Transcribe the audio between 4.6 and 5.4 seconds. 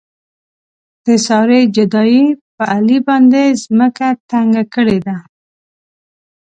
کړې ده.